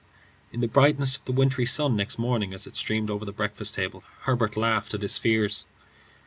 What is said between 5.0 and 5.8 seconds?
his fears.